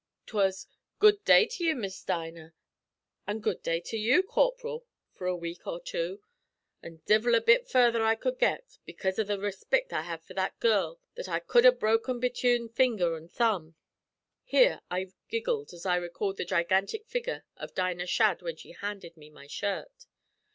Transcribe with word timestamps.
'Twas 0.25 0.65
'Good 0.97 1.23
day 1.25 1.45
to 1.45 1.63
ye, 1.63 1.75
Miss 1.75 2.01
Dinah,' 2.03 2.55
an' 3.27 3.39
'Good 3.39 3.61
day 3.61 3.79
t'you, 3.79 4.23
corp'ril,' 4.23 4.83
for 5.13 5.27
a 5.27 5.35
week 5.35 5.67
or 5.67 5.79
two, 5.79 6.23
an' 6.81 7.03
divil 7.05 7.35
a 7.35 7.39
bit 7.39 7.69
further 7.69 7.99
could 8.15 8.37
I 8.37 8.37
get, 8.39 8.79
bekase 8.87 9.19
av 9.19 9.27
the 9.27 9.37
respict 9.37 9.93
I 9.93 10.01
had 10.01 10.23
to 10.25 10.33
that 10.33 10.59
girl 10.59 10.99
that 11.13 11.29
I 11.29 11.39
cud 11.39 11.65
ha' 11.65 11.79
broken 11.79 12.19
betune 12.19 12.67
finger 12.67 13.15
an' 13.15 13.27
thumb." 13.27 13.75
Here 14.43 14.81
I 14.89 15.11
giggled 15.29 15.71
as 15.71 15.85
I 15.85 15.97
recalled 15.97 16.37
the 16.37 16.45
gigantic 16.45 17.05
figure 17.05 17.45
of 17.57 17.75
Dinah 17.75 18.07
Shadd 18.07 18.41
when 18.41 18.55
she 18.55 18.71
handed 18.71 19.15
me 19.15 19.29
my 19.29 19.45
shirt. 19.45 20.07